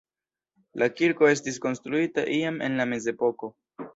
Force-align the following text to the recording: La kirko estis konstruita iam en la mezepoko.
La 0.83 0.87
kirko 1.01 1.27
estis 1.33 1.59
konstruita 1.67 2.25
iam 2.39 2.57
en 2.69 2.81
la 2.83 2.91
mezepoko. 2.95 3.51